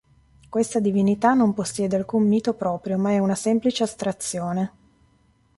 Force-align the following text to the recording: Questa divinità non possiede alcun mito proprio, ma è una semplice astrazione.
Questa 0.49 0.79
divinità 0.79 1.35
non 1.35 1.53
possiede 1.53 1.95
alcun 1.95 2.27
mito 2.27 2.55
proprio, 2.55 2.97
ma 2.97 3.11
è 3.11 3.19
una 3.19 3.35
semplice 3.35 3.83
astrazione. 3.83 4.73